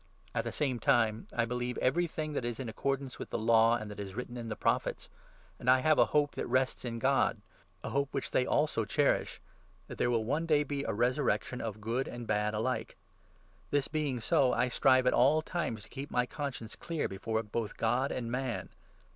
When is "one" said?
10.25-10.47